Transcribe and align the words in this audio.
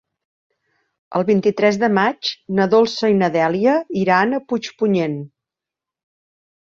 El 1.19 1.25
vint-i-tres 1.27 1.77
de 1.83 1.89
maig 1.97 2.31
na 2.59 2.67
Dolça 2.73 3.11
i 3.13 3.17
na 3.21 3.29
Dèlia 3.37 3.77
iran 4.05 4.33
a 4.33 4.41
Puigpunyent. 4.51 5.19